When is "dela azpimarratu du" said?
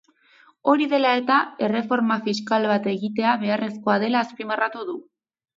4.07-4.99